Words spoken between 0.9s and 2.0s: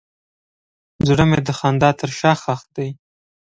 زړه مې د خندا